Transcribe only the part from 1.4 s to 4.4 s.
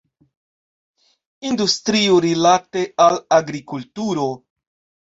Industrio rilate al agrikulturo.